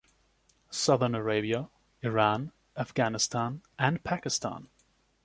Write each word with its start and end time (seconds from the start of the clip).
Southern 0.71 1.13
Arabia, 1.13 1.69
Iran, 2.01 2.51
Afghanistan 2.75 3.61
and 3.77 4.03
Pakistan. 4.03 4.67